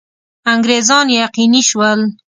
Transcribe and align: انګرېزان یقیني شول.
انګرېزان 0.53 1.07
یقیني 1.19 1.61
شول. 1.69 1.99